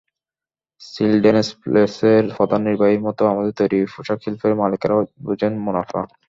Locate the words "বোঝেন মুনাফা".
5.25-6.01